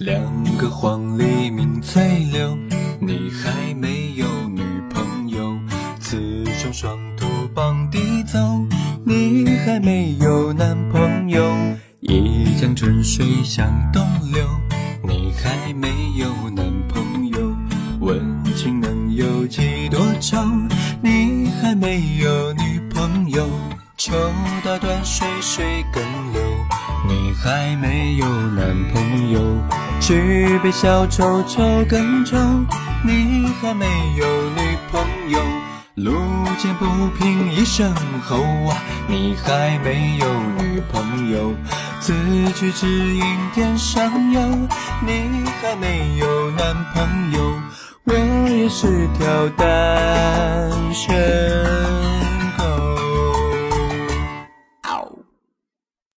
[0.00, 0.18] 两
[0.56, 2.56] 个黄鹂鸣翠柳，
[3.00, 5.54] 你还没有女朋友。
[6.00, 8.38] 雌雄双兔傍地走，
[9.04, 11.54] 你还没有男朋友。
[12.00, 14.42] 一江春水向东流，
[15.06, 17.54] 你还没有男朋友。
[18.00, 20.38] 问君能有几多愁，
[21.02, 23.46] 你还没有女朋友。
[23.98, 24.14] 抽
[24.64, 26.40] 刀断水水更流，
[27.06, 28.64] 你还没有男
[28.94, 29.19] 朋友。
[30.10, 32.36] 举杯消愁愁更愁，
[33.04, 35.38] 你还没有女朋友。
[35.94, 36.12] 路
[36.58, 36.84] 见不
[37.16, 38.36] 平一声吼
[38.68, 40.26] 啊，你还没有
[40.58, 41.54] 女朋友。
[42.00, 42.12] 此
[42.56, 44.40] 去只应天上有，
[45.06, 47.54] 你还没有男朋友。
[48.02, 51.49] 我也是条单身。